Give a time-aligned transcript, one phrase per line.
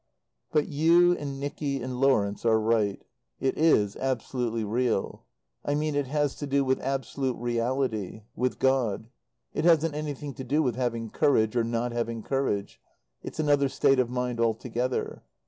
[0.51, 3.03] But you and Nicky and Lawrence are right.
[3.39, 5.25] It is absolutely real.
[5.63, 8.23] I mean it has to do with absolute reality.
[8.35, 9.09] With God.
[9.53, 12.81] It hasn't anything to do with having courage, or not having courage;
[13.21, 15.21] it's another state of mind altogether.